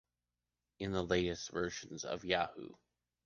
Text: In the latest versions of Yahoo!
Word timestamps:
In 0.79 0.93
the 0.93 1.03
latest 1.03 1.51
versions 1.51 2.05
of 2.05 2.25
Yahoo! 2.25 2.69